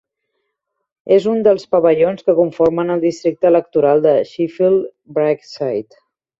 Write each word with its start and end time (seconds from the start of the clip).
És 1.17 1.27
un 1.31 1.43
dels 1.47 1.65
pavellons 1.75 2.25
que 2.29 2.35
conformen 2.41 2.91
el 2.95 3.05
districte 3.05 3.53
electoral 3.53 4.03
de 4.09 4.17
Sheffield 4.33 4.93
Brightside. 5.19 6.05